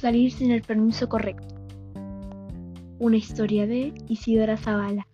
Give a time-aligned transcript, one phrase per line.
[0.00, 1.54] Salir sin el permiso correcto.
[2.98, 5.06] Una historia de Isidora Zavala.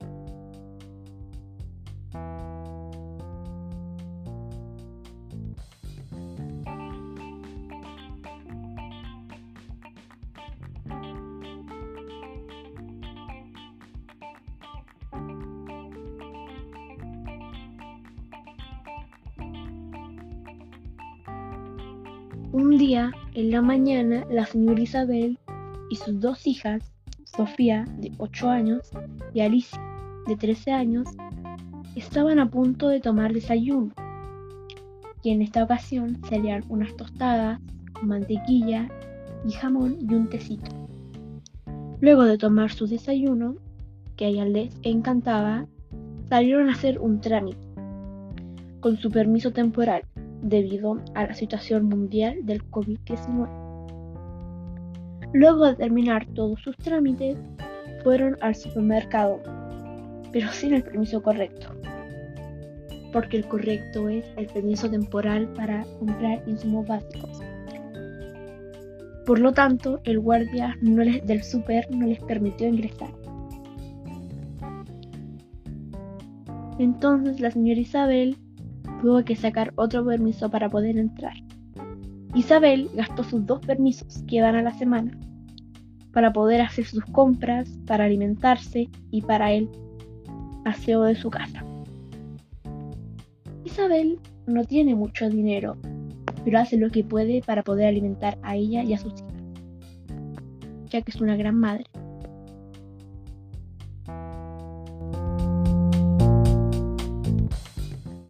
[22.53, 25.39] Un día, en la mañana, la señora Isabel
[25.89, 26.93] y sus dos hijas,
[27.25, 28.91] Sofía, de 8 años,
[29.33, 29.81] y Alicia,
[30.27, 31.09] de 13 años,
[31.97, 33.93] estaban a punto de tomar desayuno.
[35.23, 37.61] Y en esta ocasión serían unas tostadas
[38.03, 38.89] mantequilla
[39.47, 40.71] y jamón y un tecito.
[42.01, 43.57] Luego de tomar su desayuno,
[44.17, 45.67] que a ella les encantaba,
[46.29, 47.67] salieron a hacer un trámite
[48.81, 50.03] con su permiso temporal
[50.43, 53.49] debido a la situación mundial del COVID-19.
[55.33, 57.39] Luego de terminar todos sus trámites,
[58.03, 59.41] fueron al supermercado,
[60.33, 61.69] pero sin el permiso correcto,
[63.13, 67.41] porque el correcto es el permiso temporal para comprar insumos básicos.
[69.25, 73.11] Por lo tanto, el guardia no les, del super no les permitió ingresar.
[76.79, 78.37] Entonces la señora Isabel
[79.03, 81.35] tuvo que sacar otro permiso para poder entrar.
[82.35, 85.19] Isabel gastó sus dos permisos que dan a la semana
[86.13, 89.69] para poder hacer sus compras, para alimentarse y para el
[90.65, 91.65] aseo de su casa.
[93.65, 95.77] Isabel no tiene mucho dinero,
[96.45, 99.43] pero hace lo que puede para poder alimentar a ella y a sus hijas,
[100.91, 101.85] ya que es una gran madre.